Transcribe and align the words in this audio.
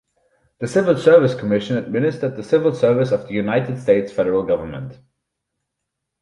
The 0.57 0.67
Civil 0.67 0.97
Service 0.97 1.35
Commission 1.35 1.77
administered 1.77 2.35
the 2.35 2.41
civil 2.41 2.73
service 2.73 3.11
of 3.11 3.27
the 3.27 3.35
United 3.35 3.79
States 3.79 4.11
federal 4.11 4.41
government. 4.41 4.97